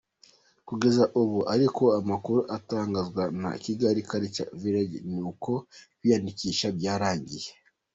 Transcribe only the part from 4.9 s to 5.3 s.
ni